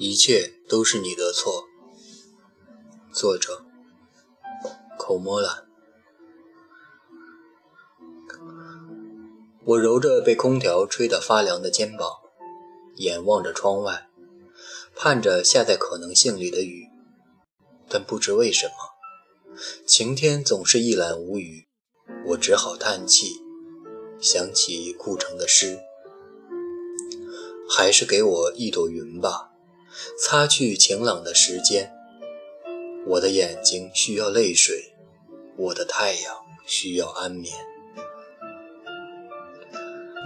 [0.00, 1.64] 一切都是你的错。
[3.12, 3.64] 作者：
[4.96, 5.66] 口沫兰。
[9.64, 12.08] 我揉着被空调吹得发凉的肩膀，
[12.94, 14.08] 眼望着窗外，
[14.94, 16.86] 盼着下在可能性里的雨，
[17.88, 18.74] 但不知为什么，
[19.84, 21.66] 晴天总是一览无余。
[22.26, 23.40] 我只好叹气，
[24.20, 25.80] 想起顾城的诗
[27.68, 29.46] ：“还是给我一朵云吧。”
[30.18, 31.92] 擦去晴朗的时间，
[33.06, 34.92] 我的眼睛需要泪水，
[35.56, 37.54] 我的太阳需要安眠。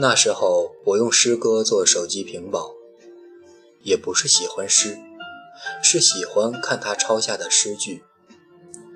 [0.01, 2.75] 那时候我用诗歌做手机屏保，
[3.83, 4.99] 也不是喜欢诗，
[5.83, 8.03] 是喜欢看他抄下的诗句，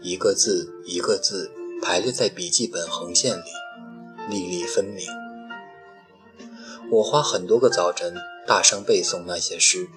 [0.02, 1.50] 一个字一个字
[1.82, 3.50] 排列在笔记本横线里，
[4.30, 5.06] 粒粒分明。
[6.90, 8.16] 我花很多个早晨
[8.46, 9.88] 大声背诵那些诗。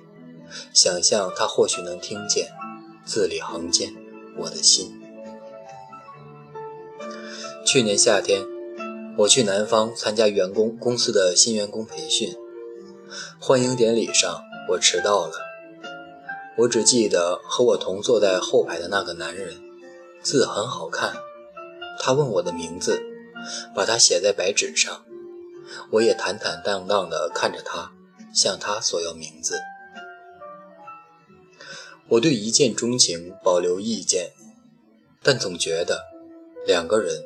[0.73, 2.51] 想象他或许能听见，
[3.05, 3.93] 字里行间，
[4.37, 4.99] 我的心。
[7.65, 8.41] 去年夏天，
[9.17, 12.35] 我去南方参加员工公司的新员工培训，
[13.39, 15.33] 欢迎典礼上我迟到了。
[16.57, 19.55] 我只记得和我同坐在后排的那个男人，
[20.21, 21.13] 字很好看。
[22.01, 23.01] 他问我的名字，
[23.75, 25.05] 把它写在白纸上。
[25.91, 27.91] 我也坦坦荡荡地看着他，
[28.33, 29.59] 向他索要名字。
[32.09, 34.31] 我对一见钟情保留意见，
[35.21, 36.05] 但总觉得
[36.65, 37.23] 两个人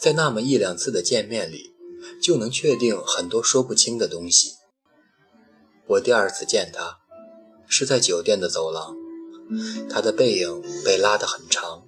[0.00, 1.74] 在那么一两次的见面里，
[2.22, 4.52] 就能确定很多说不清的东西。
[5.86, 7.00] 我第二次见他，
[7.68, 8.96] 是在酒店的走廊，
[9.90, 11.86] 他的背影被拉得很长，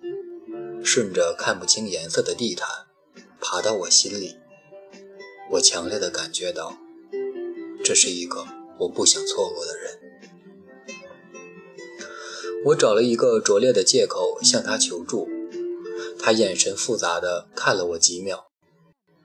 [0.85, 2.69] 顺着看不清颜色的地毯
[3.41, 4.37] 爬到我心里。
[5.53, 6.77] 我强烈的感觉到，
[7.83, 8.45] 这是一个
[8.81, 9.99] 我不想错过的人。
[12.67, 15.29] 我找了一个拙劣的借口向他求助，
[16.19, 18.47] 他眼神复杂的看了我几秒，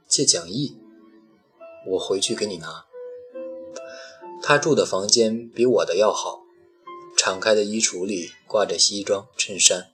[0.08, 0.78] 借讲义，
[1.88, 2.86] 我回去给你拿。
[4.44, 6.44] 他住的房间比我的要好，
[7.18, 9.92] 敞开的衣橱里挂着西装衬衫。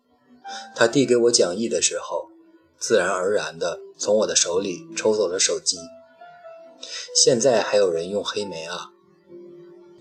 [0.75, 2.27] 他递给我讲义的时候，
[2.77, 5.77] 自然而然的从我的手里抽走了手机。
[7.15, 8.91] 现在还有人用黑莓啊？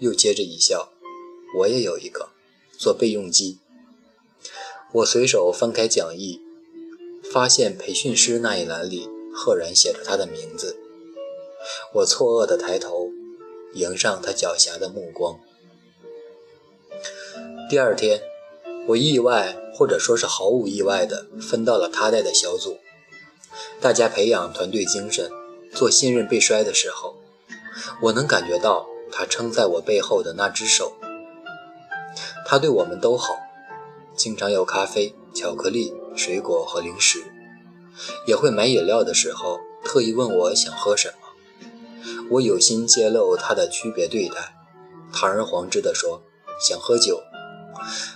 [0.00, 0.88] 又接着一笑，
[1.58, 2.30] 我也有一个。
[2.78, 3.58] 做备用机，
[4.92, 6.40] 我随手翻开讲义，
[7.32, 10.76] 发现培训师那一栏里赫然写着他的名字。
[11.94, 13.08] 我错愕地抬头，
[13.74, 15.40] 迎上他狡黠的目光。
[17.68, 18.20] 第二天，
[18.88, 22.78] 我意外或者说是毫无意外地分到了他带的小组。
[23.80, 25.30] 大家培养团队精神，
[25.72, 27.16] 做信任被摔的时候，
[28.02, 30.92] 我能感觉到他撑在我背后的那只手。
[32.48, 33.36] 他对我们都好，
[34.14, 37.24] 经常有咖啡、巧克力、水果和零食，
[38.24, 41.26] 也会买饮料的时候特意问我想喝什么。
[42.30, 44.54] 我有心揭露他的区别对待，
[45.12, 46.22] 堂而皇之地说
[46.60, 47.20] 想喝酒，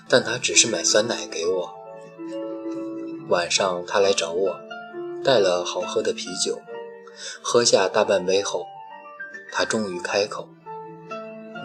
[0.09, 1.75] 但他只是买酸奶给我。
[3.29, 4.61] 晚上他来找我，
[5.25, 6.61] 带了好喝的啤酒，
[7.43, 8.65] 喝下大半杯后，
[9.51, 10.49] 他终于开口：“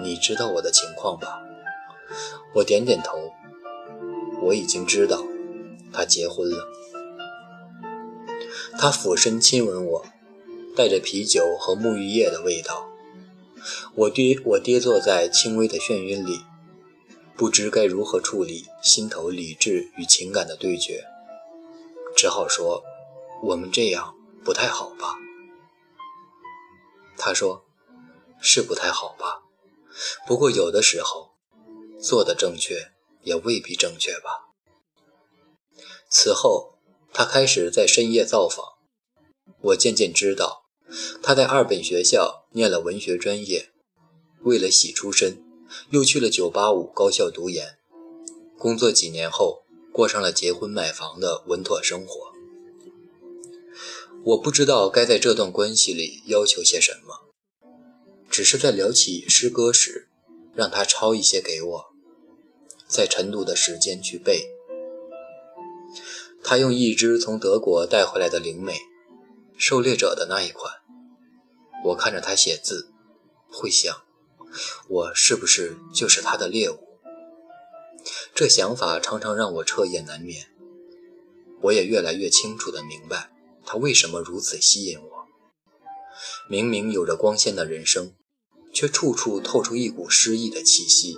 [0.01, 1.41] 你知道我的情况吧？”
[2.55, 3.33] 我点点头，
[4.41, 5.25] 我已经知道，
[5.91, 6.65] 他结婚了。
[8.79, 10.05] 他俯身亲吻我，
[10.73, 12.89] 带着啤酒和沐浴液的味道。
[13.95, 16.45] 我跌，我跌坐在轻微的眩晕里，
[17.35, 21.03] 不知该如何处理心头理智与情感的对决，
[22.15, 22.85] 只好说
[23.43, 25.15] ：“我们这样不太好吧？”
[27.19, 27.65] 他说
[28.39, 29.41] ：“是不太好吧？
[30.25, 31.31] 不过有的时候。”
[32.05, 32.91] 做的正确
[33.23, 34.53] 也未必正确吧。
[36.07, 36.77] 此后，
[37.11, 38.63] 他开始在深夜造访。
[39.59, 40.65] 我渐渐知道，
[41.23, 43.71] 他在二本学校念了文学专业，
[44.43, 45.43] 为了洗出身，
[45.89, 47.79] 又去了985高校读研。
[48.59, 52.31] 工作几年后，过上了结婚买房的稳妥生活。
[54.25, 57.31] 我不知道该在这段关系里要求些什么，
[58.29, 60.09] 只是在聊起诗歌时，
[60.53, 61.94] 让他抄一些给我。
[62.87, 64.51] 在晨读的时间去背。
[66.43, 68.77] 他用一支从德国带回来的灵美，
[69.57, 70.73] 狩猎者的那一款。
[71.85, 72.91] 我看着他写字，
[73.49, 74.03] 会想，
[74.87, 76.79] 我是不是就是他的猎物？
[78.35, 80.47] 这想法常常让我彻夜难眠。
[81.61, 83.31] 我也越来越清楚地明白，
[83.65, 85.25] 他为什么如此吸引我。
[86.47, 88.13] 明明有着光鲜的人生，
[88.71, 91.17] 却处处透出一股诗意的气息。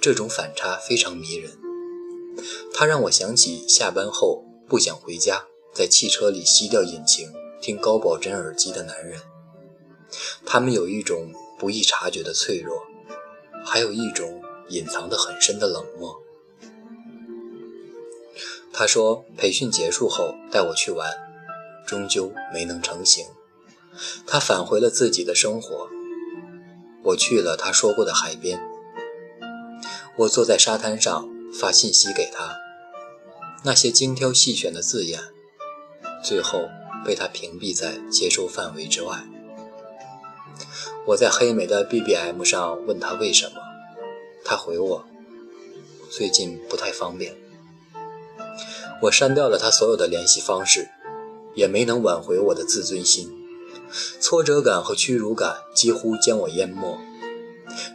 [0.00, 1.58] 这种反差非常迷人。
[2.72, 9.20] 它让我想起下班后不想回家，在汽车里熄掉引擎听高保真耳机的男人。
[10.46, 12.82] 他们有一种不易察觉的脆弱，
[13.64, 16.22] 还有一种隐藏得很深的冷漠。
[18.72, 21.10] 他说培训结束后带我去玩，
[21.84, 23.26] 终究没能成行。
[24.24, 25.88] 他返回了自己的生活，
[27.02, 28.67] 我去了他说过的海边。
[30.18, 32.56] 我坐在沙滩上发信息给他，
[33.64, 35.20] 那些精挑细选的字眼，
[36.24, 36.68] 最后
[37.04, 39.24] 被他屏蔽在接收范围之外。
[41.06, 43.60] 我在黑莓的 BBM 上问他为什么，
[44.44, 45.04] 他回我：
[46.10, 47.36] 最近不太方便。
[49.02, 50.88] 我删掉了他所有的联系方式，
[51.54, 53.32] 也没能挽回我的自尊心。
[54.20, 56.98] 挫折感和屈辱感几乎将我淹没。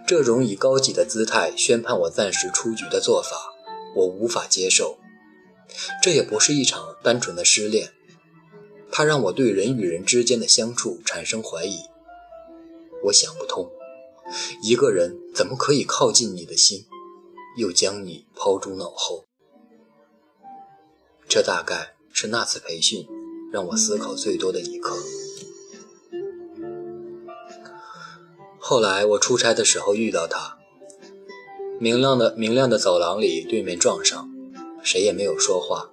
[0.06, 3.54] 这种以高级的姿态宣判我暂时出局的做法，
[3.96, 4.98] 我无法接受。
[6.02, 7.92] 这也不是一场单纯的失恋，
[8.92, 11.80] 它让我对人与人之间的相处产生怀疑。
[13.06, 13.72] 我想不通，
[14.62, 16.86] 一个人怎么可以靠近你的心，
[17.58, 19.25] 又将你抛诸脑后？
[21.28, 23.08] 这大概是那次培训
[23.52, 24.96] 让我思考最多的一刻。
[28.65, 30.57] 后来我出差的时候遇到他，
[31.81, 34.30] 明亮的明亮的走廊里对面撞上，
[34.81, 35.89] 谁也没有说话。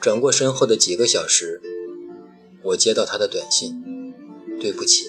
[0.00, 1.60] 转过身后的几个小时，
[2.62, 4.14] 我接到他的短信
[4.62, 5.06] ：“对不起，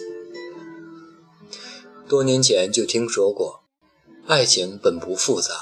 [2.10, 3.62] 多年前就听说过，
[4.26, 5.54] 爱情本不复杂，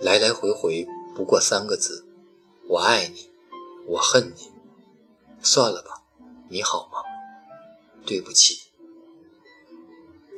[0.00, 2.04] 来来回回不过三个字。”
[2.66, 3.30] 我爱你，
[3.86, 4.50] 我恨你，
[5.40, 6.02] 算了吧，
[6.48, 6.98] 你好吗？
[8.04, 8.63] 对不起。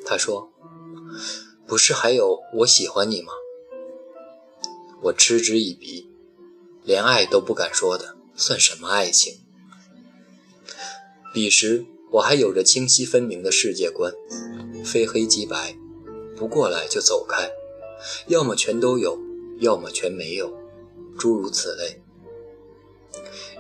[0.07, 0.51] 他说
[1.67, 3.33] ：“不是还有我喜欢你吗？”
[5.03, 6.09] 我嗤之以鼻，
[6.85, 9.41] 连爱都不敢说的，算什么爱情？
[11.35, 14.13] 彼时我还有着清晰分明的世界观，
[14.85, 15.77] 非黑即白，
[16.35, 17.51] 不过来就走开，
[18.29, 19.19] 要么全都有，
[19.59, 20.57] 要么全没有，
[21.19, 22.01] 诸如此类。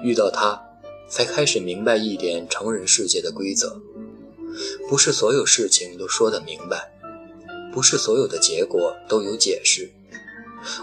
[0.02, 0.62] 遇到他，
[1.08, 3.80] 才开始明白一点成人世界的规则：
[4.88, 6.92] 不是所有事情都说得明白，
[7.72, 9.92] 不是所有的结果都有解释。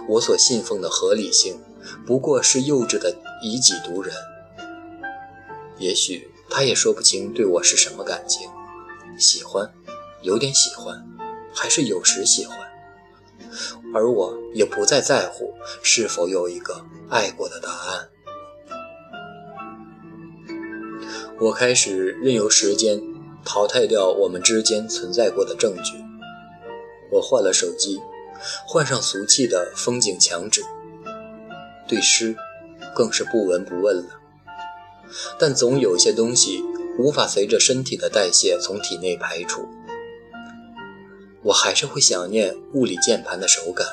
[0.08, 1.60] 我所信奉的合理性，
[2.06, 4.14] 不过是幼稚的以己度人。
[5.78, 8.50] 也许他也说不清对我是什么感情，
[9.18, 9.74] 喜欢，
[10.22, 11.04] 有点喜欢，
[11.54, 12.58] 还是有时喜欢。
[13.94, 15.54] 而我也不再在乎
[15.84, 18.10] 是否有一个爱过的答案。
[21.40, 23.02] 我开始任由时间
[23.45, 25.94] 淘汰掉我们之间存在过的证据。
[27.12, 28.00] 我换了手机，
[28.68, 30.62] 换上俗气的风景墙纸，
[31.88, 32.36] 对诗
[32.95, 34.19] 更是不闻不问了。
[35.40, 36.63] 但总有些东西
[36.98, 39.68] 无法随着身体的代谢从体内排除。
[41.44, 43.86] 我还是会想念物理键盘的手感，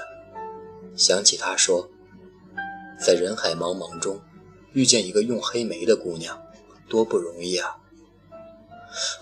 [0.96, 1.91] 想起他说，
[2.99, 4.20] 在人海茫茫中
[4.73, 6.41] 遇见一个用黑莓的姑娘。
[6.88, 7.76] 多不容易啊！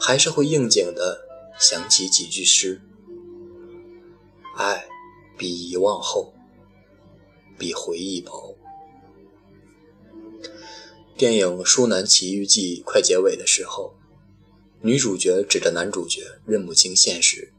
[0.00, 1.26] 还是会应景的
[1.58, 2.80] 想起几句诗：
[4.56, 4.86] 爱
[5.36, 6.32] 比遗忘厚，
[7.58, 8.56] 比回忆薄。
[11.16, 13.94] 电影《舒南奇遇记》快结尾的时候，
[14.82, 17.52] 女主角指着男主角认不清现实，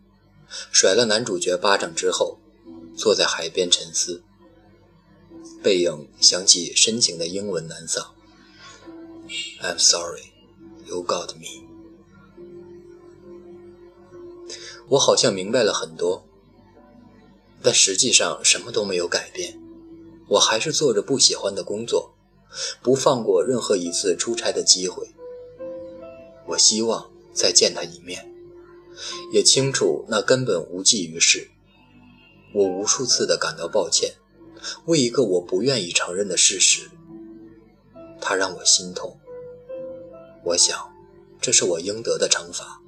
[0.71, 2.39] 甩了男主角巴掌之后，
[2.95, 4.23] 坐在海边沉思。
[5.61, 8.07] 背影响起深情的英文男嗓。
[9.61, 10.31] I'm sorry,
[10.85, 11.68] you got me。
[14.89, 16.25] 我好像明白了很多，
[17.61, 19.59] 但实际上什么都没有改变。
[20.27, 22.13] 我还是做着不喜欢的工作，
[22.81, 25.07] 不放过任何一次出差的机会。
[26.47, 28.31] 我希望再见他一面，
[29.31, 31.49] 也清楚那根本无济于事。
[32.53, 34.15] 我无数次的感到抱歉，
[34.85, 36.89] 为一个我不愿意承认的事实。
[38.19, 39.19] 他让我心痛。
[40.43, 40.91] 我想，
[41.39, 42.81] 这是我应得的惩罚。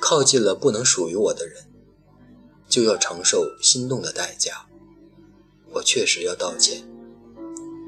[0.00, 1.64] 靠近了不能属于我的人，
[2.68, 4.66] 就要承受心动的代价。
[5.72, 6.88] 我确实要道歉。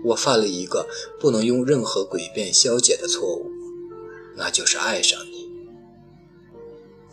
[0.05, 3.51] 我犯了一个不能用任何诡辩消解的错误，
[4.37, 5.51] 那就是爱上你。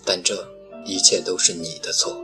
[0.06, 0.48] 但这
[0.86, 2.24] 一切都是你的错。